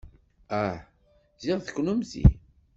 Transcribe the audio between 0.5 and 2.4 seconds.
Ah, ziɣ d kennemti.